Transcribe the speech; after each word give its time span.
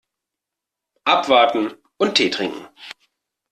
Abwarten 1.05 1.75
und 1.97 2.15
Tee 2.15 2.31
trinken. 2.31 2.67